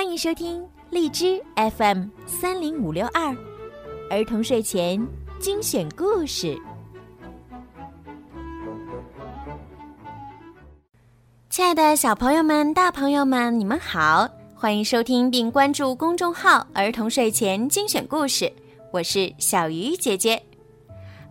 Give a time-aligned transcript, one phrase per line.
[0.00, 1.38] 欢迎收听荔枝
[1.76, 3.36] FM 三零五六二
[4.08, 5.06] 儿童睡前
[5.38, 6.58] 精选故事。
[11.50, 14.26] 亲爱的小朋友们、大朋友们，你们好！
[14.54, 18.50] 欢迎收听并关注公众号“儿童睡前精选故事”，
[18.94, 20.42] 我是小鱼姐姐。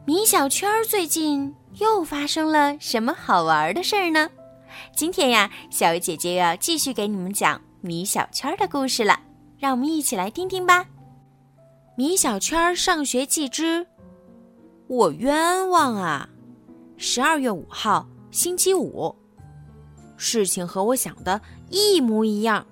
[0.06, 4.30] 米小圈最近又发生了什么好玩的事儿呢？
[4.96, 7.60] 今天呀，小鱼姐姐要继续给你们讲。
[7.82, 9.18] 米小圈的故事了，
[9.58, 10.86] 让我们一起来听听吧。
[11.96, 13.88] 米小圈上学记之，
[14.88, 16.28] 我冤枉啊！
[16.98, 19.16] 十二月五号，星期五。
[20.18, 22.66] 事情和我想的一模一样。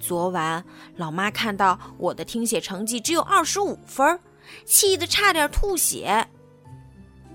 [0.00, 0.64] 昨晚
[0.96, 4.18] 老妈看到我的听写成绩只有二十五分，
[4.64, 6.26] 气得差点吐血。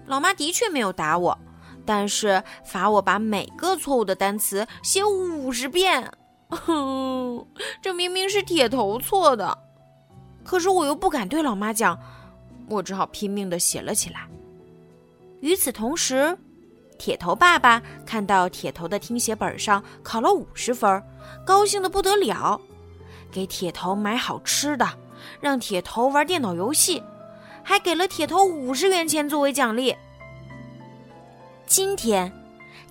[0.06, 1.40] 老妈的确没有打我，
[1.86, 6.12] 但是罚我把每个错误的单词写五十遍。
[6.58, 7.48] 哼，
[7.82, 9.58] 这明明是铁头错的，
[10.44, 11.98] 可是我又不敢对老妈讲，
[12.70, 14.28] 我只好拼命的写了起来。
[15.40, 16.38] 与此同时，
[17.00, 21.02] 铁头爸爸看到铁头的听写本上考了五十分，
[21.46, 22.60] 高兴的不得了，
[23.32, 24.88] 给铁头买好吃的，
[25.40, 27.02] 让铁头玩电脑游戏，
[27.64, 29.96] 还给了铁头五十元钱作为奖励。
[31.66, 32.32] 今天，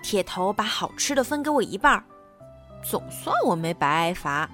[0.01, 2.03] 铁头把好吃的分给我一半。
[2.83, 4.49] 总算我没白挨罚。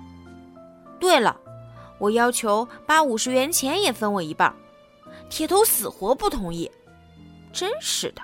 [0.99, 1.35] 对了，
[1.99, 4.53] 我要求把五十元钱也分我一半，
[5.29, 6.69] 铁头死活不同意。
[7.53, 8.21] 真是的！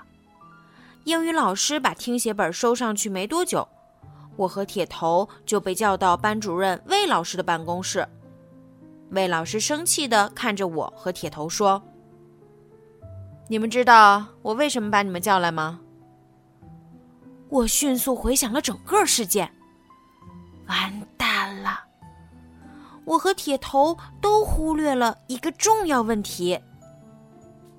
[1.05, 3.67] 英语老师把听写本收上去没多久，
[4.35, 8.07] 我和铁头就被叫到班主任魏老师的办公室。
[9.09, 11.81] 魏老师生气的看着我和铁头说
[13.47, 15.79] ：“你们知道我为什么把你们叫来吗？”
[17.49, 19.53] 我迅速回想了整个事件。
[20.67, 21.79] 完蛋了！
[23.05, 26.59] 我和铁头都忽略了一个重要问题。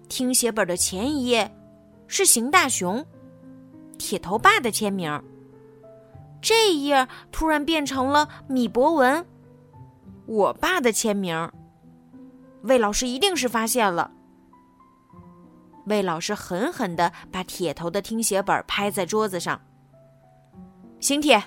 [0.08, 1.50] 听写本的前一页
[2.06, 3.04] 是邢大雄、
[3.98, 5.22] 铁头爸的签名，
[6.42, 9.24] 这一页突然变成了米博文、
[10.26, 11.50] 我爸的签名。
[12.62, 14.10] 魏老师一定是发现了。
[15.86, 19.60] 魏老师狠狠的把铁头的听写本拍在桌子上。
[21.00, 21.42] 邢铁。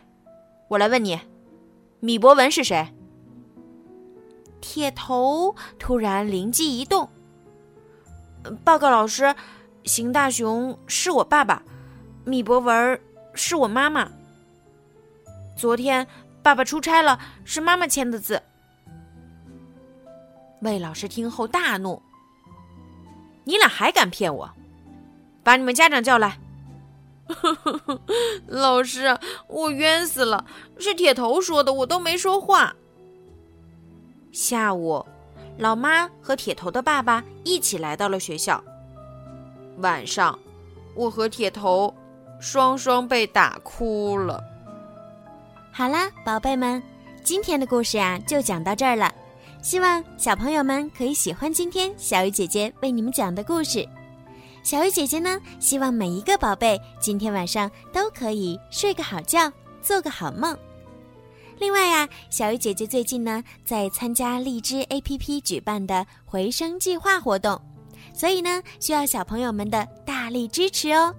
[0.69, 1.17] 我来问你，
[1.99, 2.93] 米博文是谁？
[4.61, 7.09] 铁头突然灵机一动，
[8.63, 9.33] 报告老师，
[9.83, 11.63] 邢大雄是我爸爸，
[12.23, 12.99] 米博文
[13.33, 14.11] 是我妈妈。
[15.55, 16.05] 昨天
[16.43, 18.41] 爸爸出差了，是妈妈签的字。
[20.61, 22.01] 魏老师听后大怒
[23.43, 24.49] ：“你俩还敢骗我？
[25.43, 26.39] 把你们家长叫来！”
[28.47, 29.17] 老师，
[29.47, 30.45] 我冤死了！
[30.77, 32.75] 是铁头说的，我都没说话。
[34.31, 35.05] 下午，
[35.57, 38.63] 老妈和铁头的爸爸一起来到了学校。
[39.77, 40.37] 晚上，
[40.95, 41.93] 我和铁头
[42.39, 44.43] 双双被打哭了。
[45.71, 46.81] 好啦，宝贝们，
[47.23, 49.13] 今天的故事啊，就讲到这儿了。
[49.61, 53.87] 希望小朋友们可以喜欢今天小雨姐姐为你们讲的故事。
[54.67, 59.49] 小鱼姐姐呢，希望每一个宝贝今天晚上都可以睡个好觉，
[59.81, 60.57] 做个好梦。
[61.57, 67.57] 另外呀，小鱼姐姐最近呢在参加荔枝 APP 举办的回声计划活动，
[68.13, 71.15] 所以呢需要小朋友们的大力支持哦。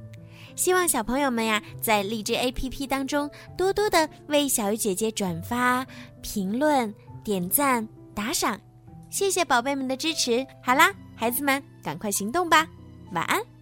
[0.54, 5.86] 希望小朋友们呀在荔枝 APP 当中多多的为小鱼姐姐转发、
[6.20, 6.94] 评论、
[7.24, 8.60] 点赞、打赏，
[9.08, 10.46] 谢谢宝贝们的支持。
[10.62, 12.68] 好啦，孩子们，赶快行动吧！
[13.12, 13.57] 晚安。